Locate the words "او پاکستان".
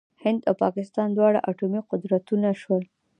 0.47-1.07